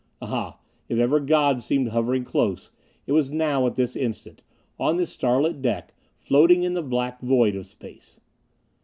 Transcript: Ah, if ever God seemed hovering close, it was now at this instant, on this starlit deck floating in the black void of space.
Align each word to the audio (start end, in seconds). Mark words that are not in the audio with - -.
Ah, 0.19 0.57
if 0.89 0.97
ever 0.97 1.19
God 1.19 1.61
seemed 1.61 1.89
hovering 1.89 2.25
close, 2.25 2.71
it 3.05 3.11
was 3.11 3.29
now 3.29 3.67
at 3.67 3.75
this 3.75 3.95
instant, 3.95 4.43
on 4.79 4.97
this 4.97 5.11
starlit 5.11 5.61
deck 5.61 5.93
floating 6.15 6.63
in 6.63 6.73
the 6.73 6.81
black 6.81 7.21
void 7.21 7.55
of 7.55 7.67
space. 7.67 8.19